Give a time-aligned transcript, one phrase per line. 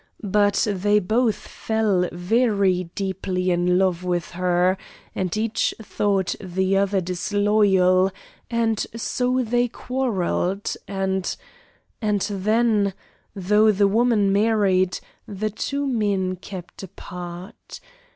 [0.33, 4.75] But they both fell very deeply in love with her,
[5.13, 8.09] and each thought the other disloyal,
[8.49, 11.35] and so they quarrelled; and
[12.01, 12.95] and then,
[13.35, 17.79] though the woman married, the two men kept apart.